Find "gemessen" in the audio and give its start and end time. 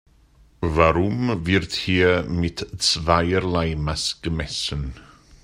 4.23-4.93